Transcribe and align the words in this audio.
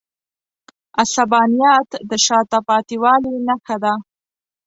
عصبانیت 1.01 1.89
د 2.09 2.11
شاته 2.25 2.59
پاتې 2.67 2.95
والي 3.03 3.33
نښه 3.47 3.75
ده. 3.83 3.93